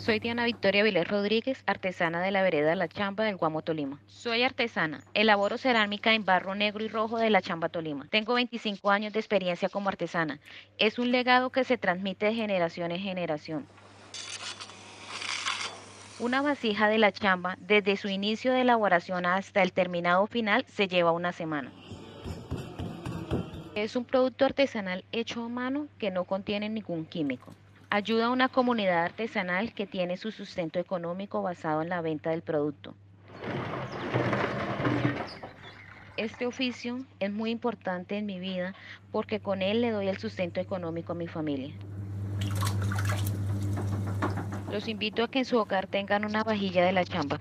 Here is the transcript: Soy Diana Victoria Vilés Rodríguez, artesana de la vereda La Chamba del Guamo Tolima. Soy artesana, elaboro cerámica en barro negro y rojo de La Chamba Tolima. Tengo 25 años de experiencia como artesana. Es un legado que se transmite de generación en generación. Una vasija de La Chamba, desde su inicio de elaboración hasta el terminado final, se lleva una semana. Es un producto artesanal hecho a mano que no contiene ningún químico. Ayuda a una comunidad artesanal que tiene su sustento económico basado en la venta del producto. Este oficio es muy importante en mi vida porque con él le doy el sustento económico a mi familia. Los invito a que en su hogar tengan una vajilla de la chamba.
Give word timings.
Soy 0.00 0.18
Diana 0.18 0.46
Victoria 0.46 0.82
Vilés 0.82 1.06
Rodríguez, 1.06 1.62
artesana 1.66 2.22
de 2.22 2.30
la 2.30 2.42
vereda 2.42 2.74
La 2.74 2.88
Chamba 2.88 3.24
del 3.24 3.36
Guamo 3.36 3.60
Tolima. 3.60 4.00
Soy 4.06 4.42
artesana, 4.42 5.04
elaboro 5.12 5.58
cerámica 5.58 6.14
en 6.14 6.24
barro 6.24 6.54
negro 6.54 6.82
y 6.82 6.88
rojo 6.88 7.18
de 7.18 7.28
La 7.28 7.42
Chamba 7.42 7.68
Tolima. 7.68 8.06
Tengo 8.08 8.32
25 8.32 8.90
años 8.90 9.12
de 9.12 9.20
experiencia 9.20 9.68
como 9.68 9.90
artesana. 9.90 10.40
Es 10.78 10.98
un 10.98 11.12
legado 11.12 11.50
que 11.50 11.64
se 11.64 11.76
transmite 11.76 12.24
de 12.24 12.34
generación 12.34 12.92
en 12.92 13.00
generación. 13.00 13.66
Una 16.18 16.40
vasija 16.40 16.88
de 16.88 16.96
La 16.96 17.12
Chamba, 17.12 17.58
desde 17.60 17.98
su 17.98 18.08
inicio 18.08 18.54
de 18.54 18.62
elaboración 18.62 19.26
hasta 19.26 19.62
el 19.62 19.74
terminado 19.74 20.26
final, 20.26 20.64
se 20.66 20.88
lleva 20.88 21.12
una 21.12 21.32
semana. 21.32 21.70
Es 23.74 23.96
un 23.96 24.06
producto 24.06 24.46
artesanal 24.46 25.04
hecho 25.12 25.44
a 25.44 25.50
mano 25.50 25.88
que 25.98 26.10
no 26.10 26.24
contiene 26.24 26.70
ningún 26.70 27.04
químico. 27.04 27.52
Ayuda 27.92 28.26
a 28.26 28.30
una 28.30 28.48
comunidad 28.48 29.02
artesanal 29.04 29.74
que 29.74 29.84
tiene 29.84 30.16
su 30.16 30.30
sustento 30.30 30.78
económico 30.78 31.42
basado 31.42 31.82
en 31.82 31.88
la 31.88 32.00
venta 32.00 32.30
del 32.30 32.40
producto. 32.40 32.94
Este 36.16 36.46
oficio 36.46 37.00
es 37.18 37.32
muy 37.32 37.50
importante 37.50 38.16
en 38.16 38.26
mi 38.26 38.38
vida 38.38 38.76
porque 39.10 39.40
con 39.40 39.60
él 39.60 39.80
le 39.80 39.90
doy 39.90 40.06
el 40.06 40.18
sustento 40.18 40.60
económico 40.60 41.12
a 41.12 41.16
mi 41.16 41.26
familia. 41.26 41.74
Los 44.70 44.86
invito 44.86 45.24
a 45.24 45.28
que 45.28 45.40
en 45.40 45.44
su 45.44 45.58
hogar 45.58 45.88
tengan 45.88 46.24
una 46.24 46.44
vajilla 46.44 46.84
de 46.84 46.92
la 46.92 47.04
chamba. 47.04 47.40